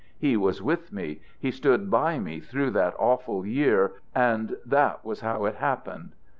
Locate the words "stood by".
1.51-2.17